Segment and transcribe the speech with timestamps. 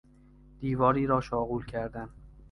[0.59, 2.09] دیواری را شاغول کردن